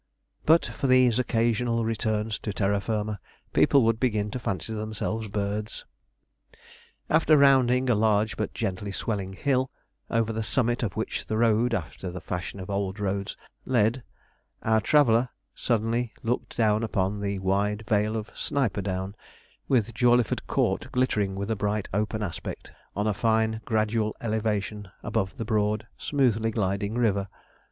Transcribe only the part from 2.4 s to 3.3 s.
terra firma,